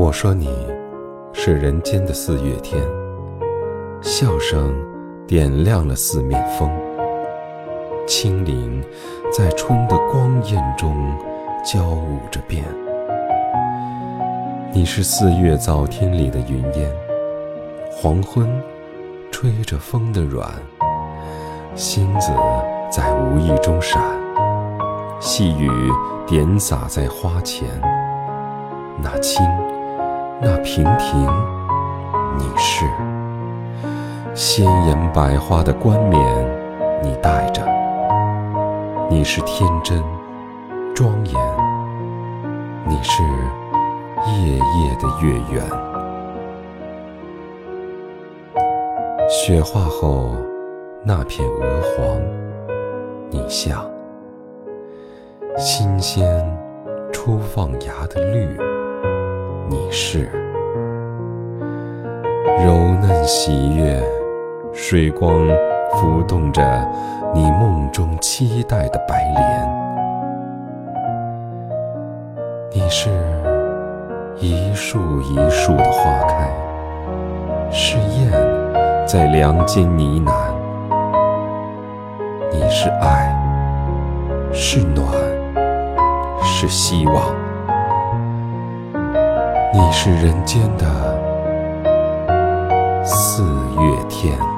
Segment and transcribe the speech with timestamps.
[0.00, 0.48] 我说你
[1.30, 2.82] 是人间的四月天，
[4.00, 4.74] 笑声
[5.26, 6.70] 点亮了四面风，
[8.06, 8.82] 轻灵
[9.30, 10.96] 在春的光艳中
[11.62, 12.64] 交舞着变。
[14.72, 16.90] 你是四月早天里的云烟，
[17.92, 18.48] 黄昏
[19.30, 20.50] 吹着风的软，
[21.74, 22.32] 星子
[22.90, 24.02] 在无意中闪，
[25.20, 25.70] 细雨
[26.26, 27.68] 点洒在花前，
[29.02, 29.44] 那青。
[30.42, 31.28] 那亭亭，
[32.38, 32.86] 你是
[34.34, 36.18] 鲜艳百花的冠冕，
[37.02, 37.62] 你戴着；
[39.10, 40.02] 你是天真
[40.94, 41.34] 庄严，
[42.86, 43.22] 你是
[44.42, 45.62] 夜夜的月圆。
[49.28, 50.34] 雪化后
[51.04, 52.18] 那片鹅黄，
[53.28, 53.84] 你像
[55.58, 56.26] 新鲜
[57.12, 58.79] 初放芽的绿。
[59.70, 60.28] 你是
[62.58, 64.02] 柔嫩喜悦，
[64.72, 65.32] 水光
[65.92, 66.60] 浮动着
[67.32, 69.70] 你梦中期待的白莲。
[72.72, 73.10] 你是
[74.40, 76.50] 一树一树的花开，
[77.70, 78.32] 是燕
[79.06, 80.32] 在梁间呢喃。
[82.50, 83.32] 你是爱，
[84.52, 85.06] 是暖，
[86.42, 87.39] 是希望。
[89.72, 90.84] 你是人间的
[93.04, 93.44] 四
[93.78, 94.49] 月天。